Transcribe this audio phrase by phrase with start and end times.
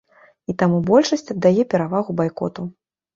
[0.53, 2.61] І таму большасць аддае перавагу байкоту.